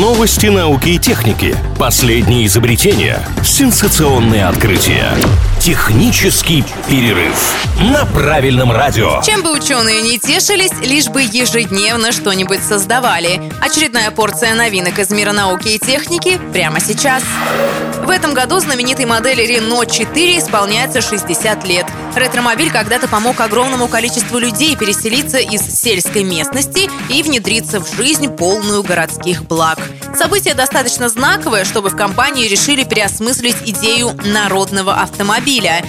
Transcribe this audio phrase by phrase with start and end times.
[0.00, 1.54] Новости науки и техники.
[1.82, 3.18] Последние изобретения.
[3.42, 5.16] Сенсационные открытия.
[5.58, 7.34] Технический перерыв
[7.80, 9.20] на правильном радио.
[9.22, 13.42] Чем бы ученые не тешились, лишь бы ежедневно что-нибудь создавали.
[13.60, 17.24] Очередная порция новинок из мира науки и техники прямо сейчас.
[18.04, 21.86] В этом году знаменитой модели Renault 4 исполняется 60 лет.
[22.14, 28.82] Ретромобиль когда-то помог огромному количеству людей переселиться из сельской местности и внедриться в жизнь полную
[28.82, 29.78] городских благ.
[30.16, 35.82] Событие достаточно знаковое, чтобы в компании решили переосмыслить идею народного автомобиля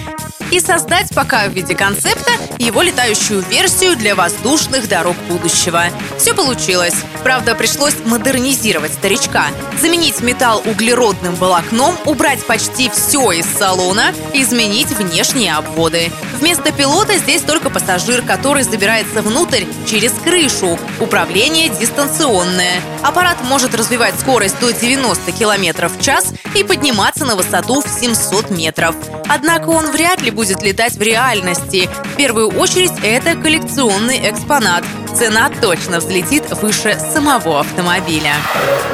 [0.50, 5.84] и создать пока в виде концепта его летающую версию для воздушных дорог будущего.
[6.18, 6.94] Все получилось.
[7.22, 9.48] Правда, пришлось модернизировать старичка.
[9.78, 16.10] Заменить металл углеродным волокном, убрать почти все из салона, изменить внешние обводы.
[16.44, 20.78] Вместо пилота здесь только пассажир, который забирается внутрь через крышу.
[21.00, 22.82] Управление дистанционное.
[23.02, 28.50] Аппарат может развивать скорость до 90 км в час и подниматься на высоту в 700
[28.50, 28.94] метров.
[29.26, 31.88] Однако он вряд ли будет летать в реальности.
[32.12, 34.84] В первую очередь это коллекционный экспонат.
[35.16, 38.34] Цена точно взлетит выше самого автомобиля.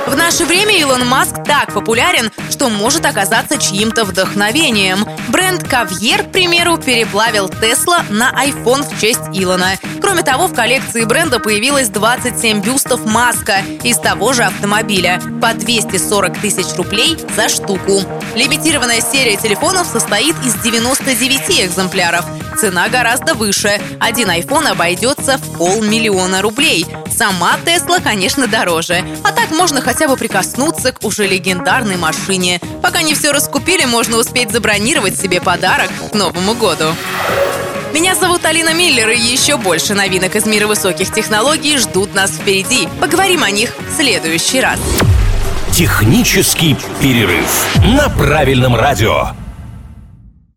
[0.06, 5.06] В наше время Илон Маск так популярен, что может оказаться чьим-то вдохновением.
[5.28, 9.76] Бренд Кавьер, к примеру, переплавил Тесла на iPhone в честь Илона.
[10.00, 16.40] Кроме того, в коллекции бренда появилось 27 бюстов Маска из того же автомобиля по 240
[16.40, 18.02] тысяч рублей за штуку.
[18.34, 22.24] Лимитированная серия телефонов состоит из 99 экземпляров.
[22.58, 23.80] Цена гораздо выше.
[24.00, 26.86] Один iPhone обойдется в полмиллиона рублей.
[27.16, 29.04] Сама Тесла, конечно, дороже.
[29.24, 32.60] А так можно хотя бы прикоснуться к уже легендарной машине.
[32.82, 36.94] Пока не все раскупили, можно успеть забронировать себе подарок к Новому году.
[37.92, 42.88] Меня зовут Алина Миллер, и еще больше новинок из мира высоких технологий ждут нас впереди.
[43.00, 44.78] Поговорим о них в следующий раз.
[45.72, 49.30] Технический перерыв на правильном радио.